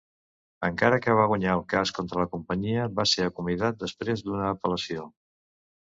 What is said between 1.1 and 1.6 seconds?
va guanyar